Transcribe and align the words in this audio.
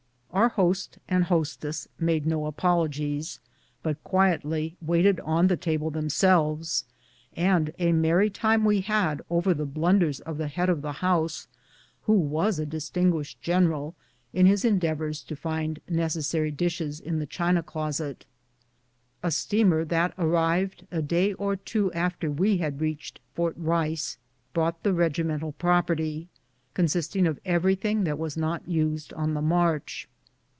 Our 0.33 0.47
host 0.47 0.97
and 1.09 1.25
hostess 1.25 1.89
made 1.99 2.25
no 2.25 2.45
apologies, 2.45 3.41
but 3.83 4.01
quietly 4.05 4.77
waited 4.81 5.19
on 5.19 5.47
the 5.47 5.57
table 5.57 5.91
them 5.91 6.09
selves, 6.09 6.85
and 7.35 7.73
a 7.77 7.91
merry 7.91 8.29
time 8.29 8.63
we 8.63 8.79
had 8.79 9.21
over 9.29 9.53
the 9.53 9.65
blunders 9.65 10.21
of 10.21 10.37
the 10.37 10.47
head 10.47 10.69
of 10.69 10.81
the 10.81 10.93
house, 10.93 11.49
who 12.03 12.13
was 12.13 12.59
a 12.59 12.65
distinguished 12.65 13.41
general, 13.41 13.93
in 14.31 14.45
his 14.45 14.63
endeavors 14.63 15.21
to 15.23 15.35
find 15.35 15.81
necessary 15.89 16.49
dishes 16.49 17.01
in 17.01 17.19
the 17.19 17.25
china 17.25 17.61
closet. 17.61 18.25
A 19.21 19.31
steamer 19.31 19.83
that 19.83 20.13
arrived 20.17 20.87
a 20.93 21.01
day 21.01 21.33
or 21.33 21.57
two 21.57 21.91
after 21.91 22.31
we 22.31 22.55
had 22.59 22.79
reached 22.79 23.19
Fort 23.35 23.55
Rice 23.57 24.17
brought 24.53 24.81
the 24.83 24.93
regimental 24.93 25.51
property, 25.51 26.29
consisting 26.73 27.27
of 27.27 27.37
everything 27.43 28.05
that 28.05 28.17
was 28.17 28.37
not 28.37 28.65
used 28.65 29.11
on 29.15 29.33
the 29.33 29.41
march. 29.41 30.07